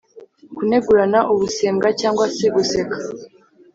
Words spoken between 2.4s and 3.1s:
guseka